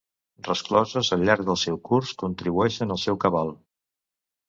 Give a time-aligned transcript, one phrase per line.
[0.45, 3.57] Rescloses al llarg del seu curs contribueixen al seu cabal.